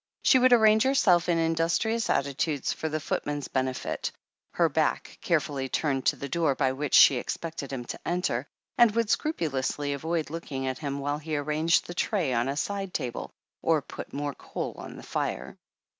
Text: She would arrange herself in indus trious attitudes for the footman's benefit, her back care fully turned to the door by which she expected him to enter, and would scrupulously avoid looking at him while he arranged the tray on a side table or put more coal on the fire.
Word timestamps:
She 0.23 0.39
would 0.39 0.51
arrange 0.51 0.81
herself 0.81 1.29
in 1.29 1.37
indus 1.37 1.77
trious 1.77 2.09
attitudes 2.09 2.73
for 2.73 2.89
the 2.89 2.99
footman's 2.99 3.47
benefit, 3.49 4.11
her 4.55 4.67
back 4.67 5.19
care 5.21 5.39
fully 5.39 5.69
turned 5.69 6.07
to 6.07 6.15
the 6.15 6.27
door 6.27 6.55
by 6.55 6.71
which 6.71 6.95
she 6.95 7.17
expected 7.17 7.71
him 7.71 7.85
to 7.85 7.99
enter, 8.03 8.47
and 8.79 8.89
would 8.95 9.11
scrupulously 9.11 9.93
avoid 9.93 10.31
looking 10.31 10.65
at 10.65 10.79
him 10.79 10.97
while 10.97 11.19
he 11.19 11.37
arranged 11.37 11.85
the 11.85 11.93
tray 11.93 12.33
on 12.33 12.47
a 12.49 12.57
side 12.57 12.95
table 12.95 13.29
or 13.61 13.83
put 13.83 14.11
more 14.11 14.33
coal 14.33 14.73
on 14.79 14.95
the 14.95 15.03
fire. 15.03 15.55